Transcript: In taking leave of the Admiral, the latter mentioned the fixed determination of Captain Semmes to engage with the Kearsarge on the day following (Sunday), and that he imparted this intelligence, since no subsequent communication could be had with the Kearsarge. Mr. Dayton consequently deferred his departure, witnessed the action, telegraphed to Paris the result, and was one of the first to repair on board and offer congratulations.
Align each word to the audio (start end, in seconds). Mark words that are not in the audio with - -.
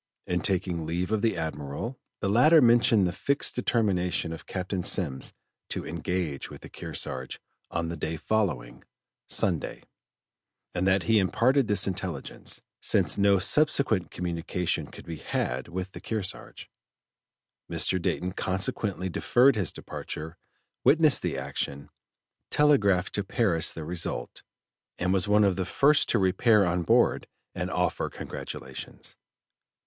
In 0.25 0.39
taking 0.41 0.87
leave 0.87 1.11
of 1.11 1.21
the 1.21 1.37
Admiral, 1.37 1.99
the 2.21 2.27
latter 2.27 2.59
mentioned 2.59 3.05
the 3.05 3.11
fixed 3.13 3.53
determination 3.53 4.33
of 4.33 4.47
Captain 4.47 4.83
Semmes 4.83 5.31
to 5.69 5.85
engage 5.85 6.49
with 6.49 6.61
the 6.61 6.69
Kearsarge 6.69 7.39
on 7.69 7.89
the 7.89 7.95
day 7.95 8.17
following 8.17 8.83
(Sunday), 9.29 9.83
and 10.73 10.87
that 10.87 11.03
he 11.03 11.19
imparted 11.19 11.67
this 11.67 11.85
intelligence, 11.85 12.63
since 12.81 13.15
no 13.19 13.37
subsequent 13.37 14.09
communication 14.09 14.87
could 14.87 15.05
be 15.05 15.17
had 15.17 15.67
with 15.67 15.91
the 15.91 16.01
Kearsarge. 16.01 16.67
Mr. 17.71 18.01
Dayton 18.01 18.31
consequently 18.31 19.07
deferred 19.07 19.55
his 19.55 19.71
departure, 19.71 20.35
witnessed 20.83 21.21
the 21.21 21.37
action, 21.37 21.89
telegraphed 22.49 23.13
to 23.13 23.23
Paris 23.23 23.71
the 23.71 23.83
result, 23.85 24.41
and 24.97 25.13
was 25.13 25.27
one 25.27 25.43
of 25.43 25.57
the 25.57 25.63
first 25.63 26.09
to 26.09 26.17
repair 26.17 26.65
on 26.65 26.81
board 26.81 27.27
and 27.53 27.69
offer 27.69 28.09
congratulations. 28.09 29.15